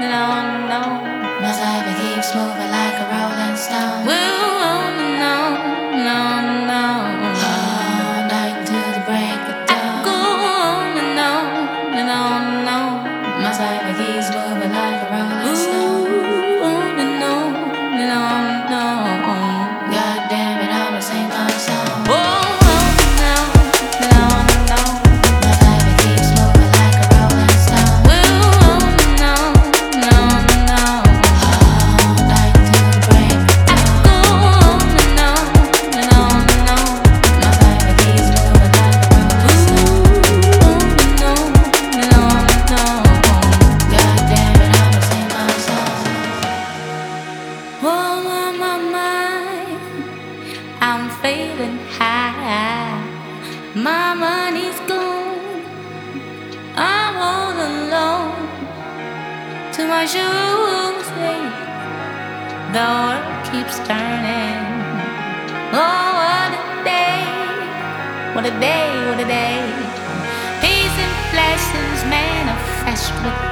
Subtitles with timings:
[0.00, 0.08] No,
[0.70, 0.80] no.
[1.42, 2.69] My life it keeps moving.
[51.30, 52.98] feeling high.
[53.76, 55.62] My money's gone.
[56.74, 58.48] I'm all alone.
[59.74, 61.06] To my shoes,
[62.76, 64.64] the world keeps turning.
[65.82, 67.22] Oh, what a day!
[68.34, 68.88] What a day!
[69.08, 69.60] What a day!
[70.62, 73.49] Peace and blessings manifest with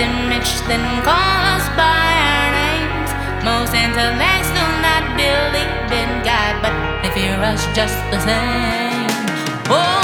[0.00, 3.10] image then call us by our names.
[3.44, 9.10] Most intellects do not believe in God, but if you rush just the same.
[9.68, 9.99] Oh.